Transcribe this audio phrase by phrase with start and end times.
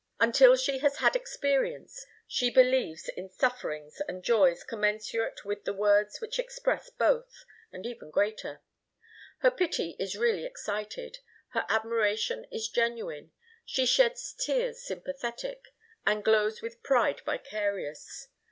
[0.19, 6.19] Until she has had experience, she believes in sufferings and joys commensurate with the words
[6.19, 8.63] which express both, and even greater.
[9.41, 11.19] Her pity is really excited;
[11.49, 13.31] her admiration is genuine;
[13.63, 15.65] she sheds tears sympathetic,
[16.03, 18.27] and glows with pride vicarious.